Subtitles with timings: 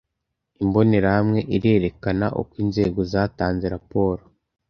[0.63, 4.21] Imbonerahamwe irerekana uko Inzego zatanze raporo